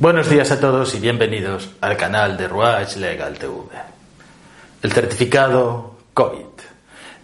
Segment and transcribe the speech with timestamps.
[0.00, 3.52] Buenos días a todos y bienvenidos al canal de Ruach Legal TV.
[4.80, 6.46] El certificado COVID.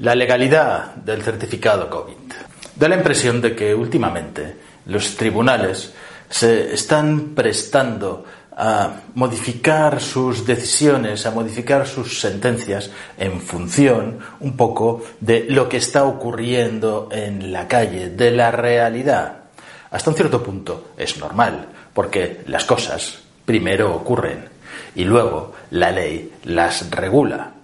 [0.01, 2.35] La legalidad del certificado COVID.
[2.75, 5.95] Da la impresión de que últimamente los tribunales
[6.29, 15.03] se están prestando a modificar sus decisiones, a modificar sus sentencias en función un poco
[15.19, 19.45] de lo que está ocurriendo en la calle, de la realidad.
[19.91, 24.51] Hasta un cierto punto es normal porque las cosas primero ocurren
[24.95, 27.55] y luego la ley las regula.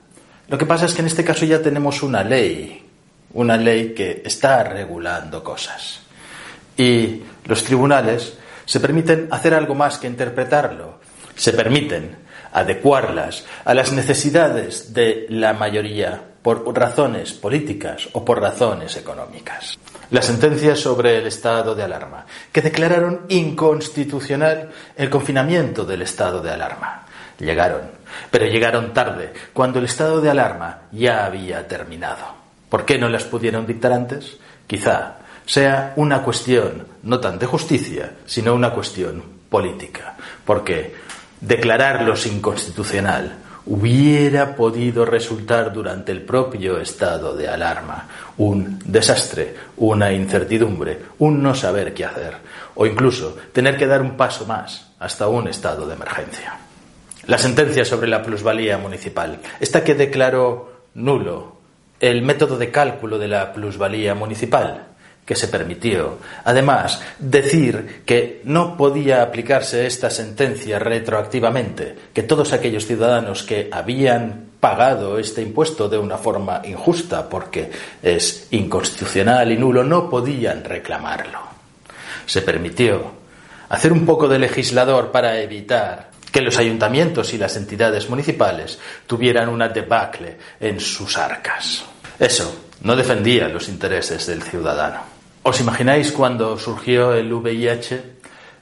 [0.49, 2.83] Lo que pasa es que en este caso ya tenemos una ley,
[3.35, 6.01] una ley que está regulando cosas.
[6.79, 11.01] Y los tribunales se permiten hacer algo más que interpretarlo,
[11.37, 12.17] se permiten
[12.53, 19.79] adecuarlas a las necesidades de la mayoría por razones políticas o por razones económicas
[20.13, 26.51] las sentencias sobre el estado de alarma, que declararon inconstitucional el confinamiento del estado de
[26.51, 27.07] alarma.
[27.39, 27.81] Llegaron,
[28.31, 32.27] pero llegaron tarde, cuando el estado de alarma ya había terminado.
[32.69, 34.37] ¿Por qué no las pudieron dictar antes?
[34.67, 40.95] Quizá sea una cuestión no tan de justicia, sino una cuestión política, porque
[41.43, 50.99] declararlos inconstitucional hubiera podido resultar durante el propio estado de alarma un desastre, una incertidumbre,
[51.19, 52.37] un no saber qué hacer,
[52.75, 56.59] o incluso tener que dar un paso más hasta un estado de emergencia.
[57.27, 61.57] La sentencia sobre la plusvalía municipal, esta que declaró nulo
[62.01, 64.89] el método de cálculo de la plusvalía municipal,
[65.25, 66.19] que se permitió.
[66.45, 74.53] Además, decir que no podía aplicarse esta sentencia retroactivamente, que todos aquellos ciudadanos que habían
[74.59, 77.71] pagado este impuesto de una forma injusta porque
[78.03, 81.41] es inconstitucional y nulo no podían reclamarlo.
[82.27, 83.13] Se permitió
[83.69, 89.49] hacer un poco de legislador para evitar que los ayuntamientos y las entidades municipales tuvieran
[89.49, 91.85] una debacle en sus arcas.
[92.19, 95.12] Eso no defendía los intereses del ciudadano.
[95.45, 98.03] ¿Os imagináis cuando surgió el VIH,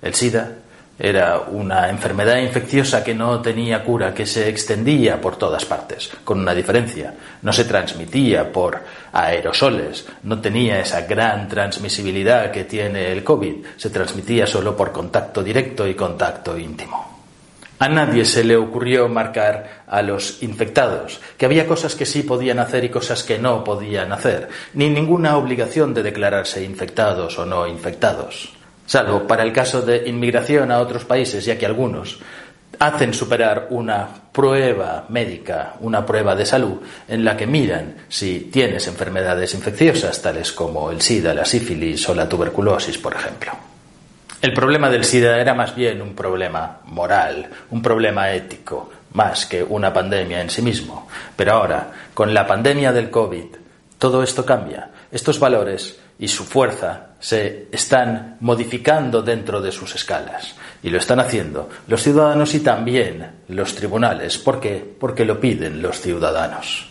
[0.00, 0.56] el SIDA?
[0.98, 6.40] Era una enfermedad infecciosa que no tenía cura, que se extendía por todas partes, con
[6.40, 7.14] una diferencia.
[7.42, 8.82] No se transmitía por
[9.12, 15.42] aerosoles, no tenía esa gran transmisibilidad que tiene el COVID, se transmitía solo por contacto
[15.42, 17.19] directo y contacto íntimo.
[17.80, 22.58] A nadie se le ocurrió marcar a los infectados, que había cosas que sí podían
[22.58, 27.66] hacer y cosas que no podían hacer, ni ninguna obligación de declararse infectados o no
[27.66, 28.52] infectados,
[28.84, 32.18] salvo para el caso de inmigración a otros países, ya que algunos
[32.78, 38.88] hacen superar una prueba médica, una prueba de salud, en la que miran si tienes
[38.88, 43.69] enfermedades infecciosas, tales como el SIDA, la sífilis o la tuberculosis, por ejemplo.
[44.42, 49.62] El problema del SIDA era más bien un problema moral, un problema ético, más que
[49.62, 51.08] una pandemia en sí mismo.
[51.36, 53.44] Pero ahora, con la pandemia del COVID,
[53.98, 54.88] todo esto cambia.
[55.12, 60.54] Estos valores y su fuerza se están modificando dentro de sus escalas.
[60.82, 64.38] Y lo están haciendo los ciudadanos y también los tribunales.
[64.38, 64.82] ¿Por qué?
[64.98, 66.90] Porque lo piden los ciudadanos.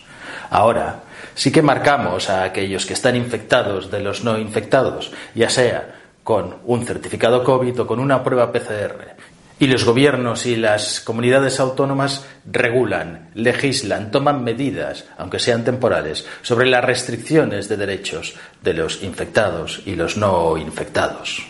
[0.50, 1.00] Ahora,
[1.34, 5.99] sí que marcamos a aquellos que están infectados de los no infectados, ya sea
[6.30, 9.16] con un certificado COVID o con una prueba PCR.
[9.58, 16.70] Y los gobiernos y las comunidades autónomas regulan, legislan, toman medidas, aunque sean temporales, sobre
[16.70, 21.42] las restricciones de derechos de los infectados y los no infectados.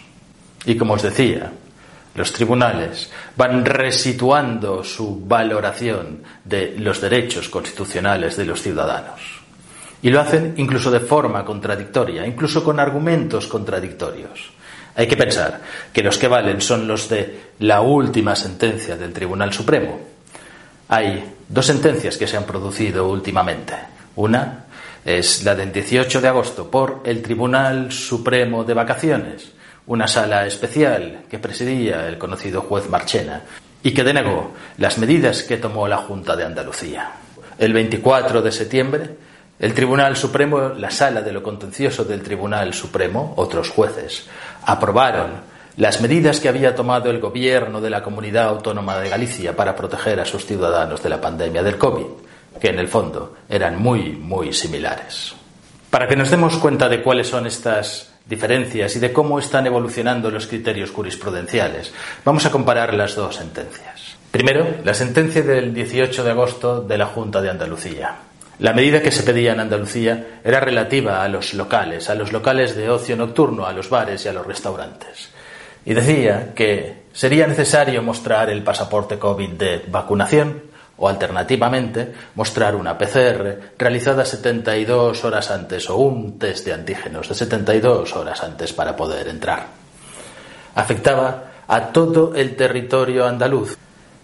[0.64, 1.52] Y como os decía,
[2.14, 9.20] los tribunales van resituando su valoración de los derechos constitucionales de los ciudadanos.
[10.00, 14.58] Y lo hacen incluso de forma contradictoria, incluso con argumentos contradictorios.
[14.94, 15.60] Hay que pensar
[15.92, 19.98] que los que valen son los de la última sentencia del Tribunal Supremo.
[20.88, 23.74] Hay dos sentencias que se han producido últimamente.
[24.16, 24.64] Una
[25.04, 29.52] es la del 18 de agosto por el Tribunal Supremo de Vacaciones,
[29.86, 33.42] una sala especial que presidía el conocido juez Marchena
[33.82, 37.12] y que denegó las medidas que tomó la Junta de Andalucía.
[37.58, 39.10] El 24 de septiembre,
[39.60, 44.26] el Tribunal Supremo, la sala de lo contencioso del Tribunal Supremo, otros jueces,
[44.64, 45.32] aprobaron
[45.76, 50.18] las medidas que había tomado el gobierno de la comunidad autónoma de Galicia para proteger
[50.18, 52.06] a sus ciudadanos de la pandemia del COVID,
[52.58, 55.34] que en el fondo eran muy, muy similares.
[55.90, 60.30] Para que nos demos cuenta de cuáles son estas diferencias y de cómo están evolucionando
[60.30, 61.92] los criterios jurisprudenciales,
[62.24, 64.16] vamos a comparar las dos sentencias.
[64.30, 68.29] Primero, la sentencia del 18 de agosto de la Junta de Andalucía.
[68.60, 72.76] La medida que se pedía en Andalucía era relativa a los locales, a los locales
[72.76, 75.30] de ocio nocturno, a los bares y a los restaurantes.
[75.86, 80.64] Y decía que sería necesario mostrar el pasaporte COVID de vacunación
[80.98, 87.34] o alternativamente mostrar una PCR realizada 72 horas antes o un test de antígenos de
[87.34, 89.68] 72 horas antes para poder entrar.
[90.74, 93.78] Afectaba a todo el territorio andaluz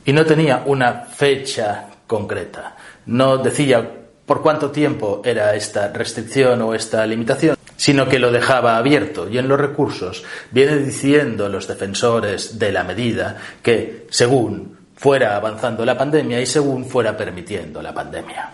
[0.04, 2.76] y no tenía una fecha concreta.
[3.06, 8.76] No decía por cuánto tiempo era esta restricción o esta limitación, sino que lo dejaba
[8.76, 15.36] abierto y en los recursos viene diciendo los defensores de la medida que según fuera
[15.36, 18.50] avanzando la pandemia y según fuera permitiendo la pandemia.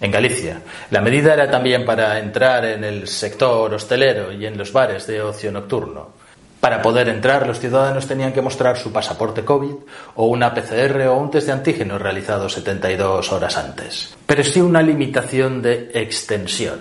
[0.00, 0.60] En Galicia,
[0.90, 5.22] la medida era también para entrar en el sector hostelero y en los bares de
[5.22, 6.21] ocio nocturno.
[6.62, 9.74] Para poder entrar, los ciudadanos tenían que mostrar su pasaporte COVID
[10.14, 14.14] o una PCR o un test de antígenos realizado 72 horas antes.
[14.24, 16.78] Pero sí una limitación de extensión.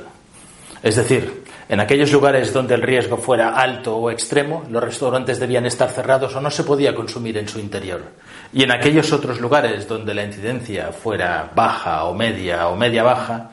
[0.84, 5.66] Es decir, en aquellos lugares donde el riesgo fuera alto o extremo, los restaurantes debían
[5.66, 8.04] estar cerrados o no se podía consumir en su interior.
[8.54, 13.50] Y en aquellos otros lugares donde la incidencia fuera baja o media o media baja,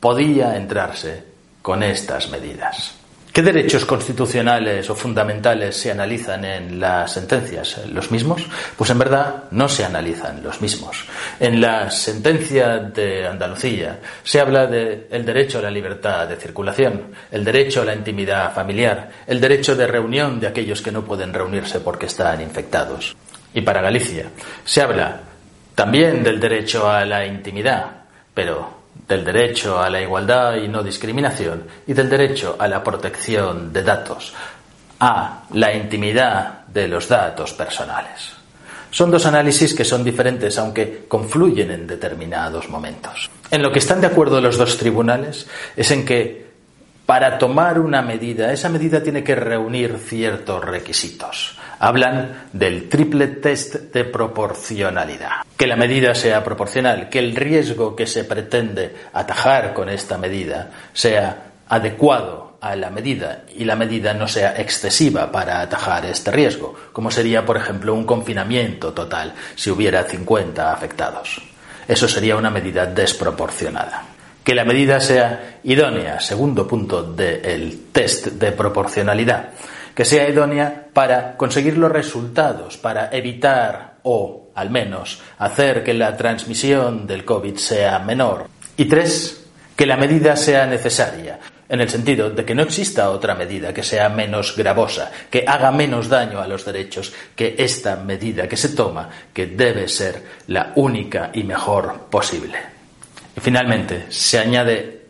[0.00, 1.22] podía entrarse
[1.62, 2.99] con estas medidas.
[3.32, 7.80] ¿Qué derechos constitucionales o fundamentales se analizan en las sentencias?
[7.92, 8.44] ¿Los mismos?
[8.76, 11.04] Pues en verdad no se analizan los mismos.
[11.38, 17.44] En la sentencia de Andalucía se habla del derecho a la libertad de circulación, el
[17.44, 21.78] derecho a la intimidad familiar, el derecho de reunión de aquellos que no pueden reunirse
[21.78, 23.14] porque están infectados.
[23.54, 24.26] Y para Galicia
[24.64, 25.20] se habla
[25.76, 28.79] también del derecho a la intimidad, pero
[29.10, 33.82] del derecho a la igualdad y no discriminación y del derecho a la protección de
[33.82, 34.32] datos,
[35.00, 38.34] a la intimidad de los datos personales.
[38.92, 43.28] Son dos análisis que son diferentes aunque confluyen en determinados momentos.
[43.50, 46.49] En lo que están de acuerdo los dos tribunales es en que
[47.10, 51.58] para tomar una medida, esa medida tiene que reunir ciertos requisitos.
[51.80, 55.42] Hablan del triple test de proporcionalidad.
[55.56, 60.70] Que la medida sea proporcional, que el riesgo que se pretende atajar con esta medida
[60.92, 66.76] sea adecuado a la medida y la medida no sea excesiva para atajar este riesgo,
[66.92, 71.42] como sería, por ejemplo, un confinamiento total si hubiera 50 afectados.
[71.88, 74.09] Eso sería una medida desproporcionada
[74.44, 79.50] que la medida sea idónea, segundo punto del test de proporcionalidad,
[79.94, 86.16] que sea idónea para conseguir los resultados, para evitar o al menos hacer que la
[86.16, 88.48] transmisión del COVID sea menor.
[88.76, 89.46] Y tres,
[89.76, 91.38] que la medida sea necesaria,
[91.68, 95.70] en el sentido de que no exista otra medida que sea menos gravosa, que haga
[95.70, 100.72] menos daño a los derechos que esta medida que se toma, que debe ser la
[100.74, 102.79] única y mejor posible.
[103.36, 105.00] Y finalmente, se añade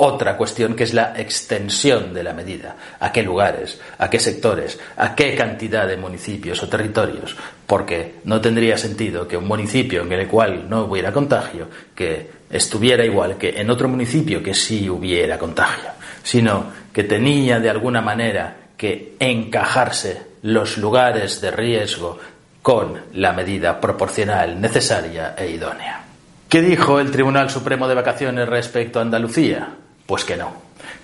[0.00, 2.76] otra cuestión que es la extensión de la medida.
[3.00, 3.80] ¿A qué lugares?
[3.98, 4.78] ¿A qué sectores?
[4.96, 7.36] ¿A qué cantidad de municipios o territorios?
[7.66, 13.04] Porque no tendría sentido que un municipio en el cual no hubiera contagio, que estuviera
[13.04, 15.90] igual que en otro municipio que sí hubiera contagio,
[16.22, 22.20] sino que tenía de alguna manera que encajarse los lugares de riesgo
[22.62, 26.07] con la medida proporcional necesaria e idónea.
[26.48, 29.68] ¿Qué dijo el Tribunal Supremo de Vacaciones respecto a Andalucía?
[30.06, 30.54] Pues que no,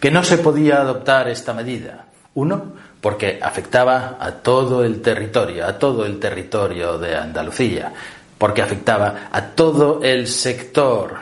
[0.01, 2.07] que no se podía adoptar esta medida.
[2.33, 2.73] Uno,
[3.03, 7.93] porque afectaba a todo el territorio, a todo el territorio de Andalucía,
[8.39, 11.17] porque afectaba a todo el sector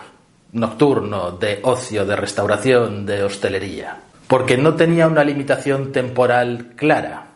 [0.52, 3.96] nocturno de ocio, de restauración, de hostelería,
[4.28, 7.26] porque no tenía una limitación temporal clara.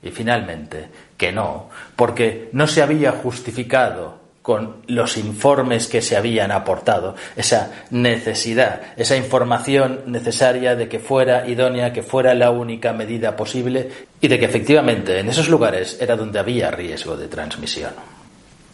[0.00, 6.50] Y finalmente, que no, porque no se había justificado con los informes que se habían
[6.50, 13.36] aportado, esa necesidad, esa información necesaria de que fuera idónea, que fuera la única medida
[13.36, 17.92] posible y de que efectivamente en esos lugares era donde había riesgo de transmisión.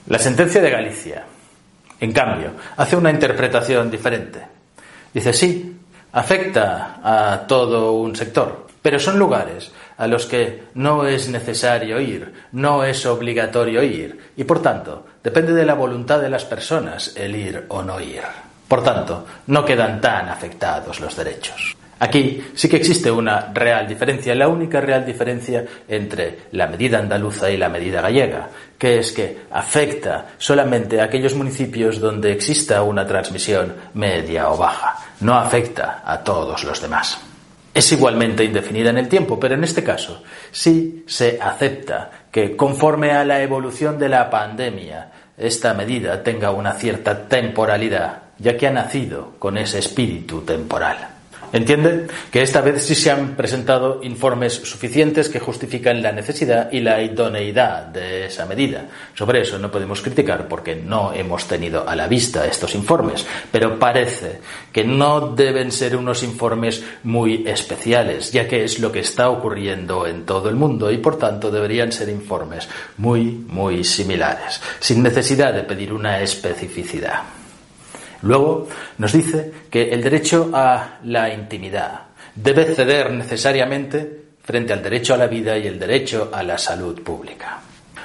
[0.06, 1.24] La sentencia de Galicia,
[1.98, 4.40] en cambio, hace una interpretación diferente.
[5.12, 5.76] Dice, sí,
[6.12, 12.32] afecta a todo un sector, pero son lugares a los que no es necesario ir,
[12.52, 17.34] no es obligatorio ir, y por tanto, depende de la voluntad de las personas el
[17.34, 18.22] ir o no ir.
[18.68, 21.76] Por tanto, no quedan tan afectados los derechos.
[21.98, 27.50] Aquí sí que existe una real diferencia, la única real diferencia entre la medida andaluza
[27.50, 33.06] y la medida gallega, que es que afecta solamente a aquellos municipios donde exista una
[33.06, 37.18] transmisión media o baja, no afecta a todos los demás.
[37.76, 43.12] Es igualmente indefinida en el tiempo, pero en este caso sí se acepta que conforme
[43.12, 48.70] a la evolución de la pandemia, esta medida tenga una cierta temporalidad, ya que ha
[48.70, 51.15] nacido con ese espíritu temporal.
[51.56, 56.80] Entiende que esta vez sí se han presentado informes suficientes que justifican la necesidad y
[56.80, 58.86] la idoneidad de esa medida.
[59.14, 63.78] Sobre eso no podemos criticar porque no hemos tenido a la vista estos informes, pero
[63.78, 69.30] parece que no deben ser unos informes muy especiales, ya que es lo que está
[69.30, 75.02] ocurriendo en todo el mundo y por tanto deberían ser informes muy, muy similares, sin
[75.02, 77.35] necesidad de pedir una especificidad.
[78.22, 78.68] Luego
[78.98, 82.02] nos dice que el derecho a la intimidad
[82.34, 87.02] debe ceder necesariamente frente al derecho a la vida y el derecho a la salud
[87.02, 87.60] pública.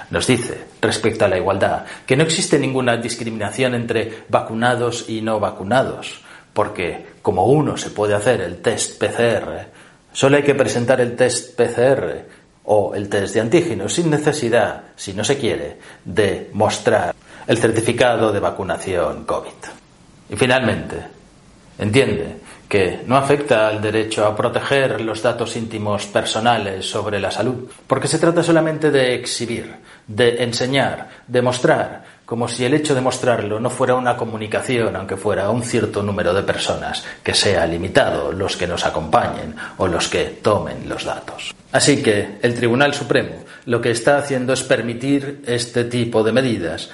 [0.10, 5.40] Nos dice, respecto a la igualdad, que no existe ninguna discriminación entre vacunados y no
[5.40, 9.68] vacunados, porque como uno se puede hacer el test PCR,
[10.12, 12.26] solo hay que presentar el test PCR
[12.66, 17.16] o el test de antígenos sin necesidad, si no se quiere, de mostrar
[17.48, 19.81] el certificado de vacunación COVID.
[20.32, 20.96] Y finalmente,
[21.78, 22.38] entiende
[22.70, 28.08] que no afecta al derecho a proteger los datos íntimos personales sobre la salud, porque
[28.08, 29.76] se trata solamente de exhibir,
[30.08, 35.18] de enseñar, de mostrar, como si el hecho de mostrarlo no fuera una comunicación, aunque
[35.18, 40.08] fuera un cierto número de personas, que sea limitado los que nos acompañen o los
[40.08, 41.54] que tomen los datos.
[41.74, 46.90] Así que el Tribunal Supremo lo que está haciendo es permitir este tipo de medidas,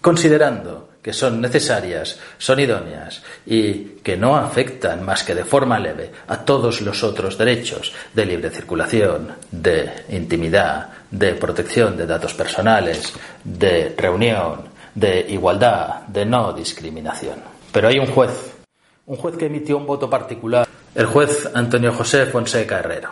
[0.00, 6.10] considerando que son necesarias, son idóneas y que no afectan más que de forma leve
[6.26, 13.12] a todos los otros derechos de libre circulación, de intimidad, de protección de datos personales,
[13.44, 17.36] de reunión, de igualdad, de no discriminación.
[17.72, 18.56] Pero hay un juez,
[19.06, 23.10] un juez que emitió un voto particular, el juez Antonio José Fonseca Herrero,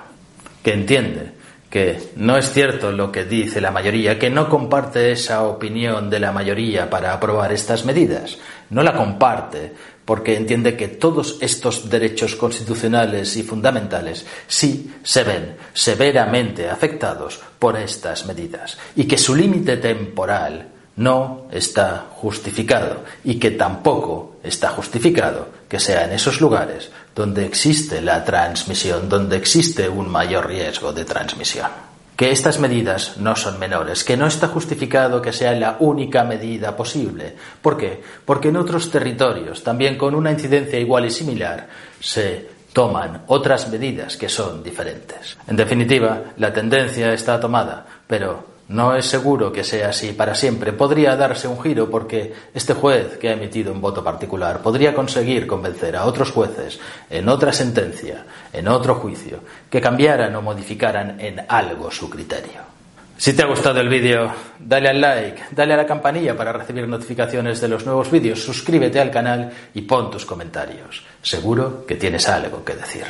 [0.63, 1.33] que entiende
[1.71, 6.21] que no es cierto lo que dice la mayoría, que no comparte esa opinión de
[6.21, 8.39] la mayoría para aprobar estas medidas.
[8.71, 9.73] No la comparte
[10.05, 17.77] porque entiende que todos estos derechos constitucionales y fundamentales sí se ven severamente afectados por
[17.77, 25.49] estas medidas y que su límite temporal no está justificado y que tampoco está justificado
[25.69, 31.05] que sea en esos lugares donde existe la transmisión, donde existe un mayor riesgo de
[31.05, 31.69] transmisión.
[32.15, 36.75] Que estas medidas no son menores, que no está justificado que sea la única medida
[36.75, 37.35] posible.
[37.61, 38.03] ¿Por qué?
[38.25, 41.69] Porque en otros territorios, también con una incidencia igual y similar,
[42.01, 45.37] se toman otras medidas que son diferentes.
[45.47, 50.73] En definitiva, la tendencia está tomada, pero no es seguro que sea así para siempre.
[50.73, 55.47] Podría darse un giro porque este juez que ha emitido un voto particular podría conseguir
[55.47, 61.45] convencer a otros jueces en otra sentencia, en otro juicio, que cambiaran o modificaran en
[61.49, 62.77] algo su criterio.
[63.19, 66.87] Si te ha gustado el vídeo, dale al like, dale a la campanilla para recibir
[66.87, 71.03] notificaciones de los nuevos vídeos, suscríbete al canal y pon tus comentarios.
[71.23, 73.07] Seguro que tienes algo que decir.